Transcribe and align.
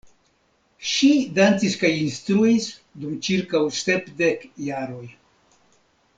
Ŝi 0.91 1.09
dancis 1.39 1.75
kaj 1.81 1.91
instruis 2.05 2.65
dum 3.05 3.13
ĉirkaŭ 3.29 3.63
sepdek 3.83 4.49
jaroj. 4.71 5.05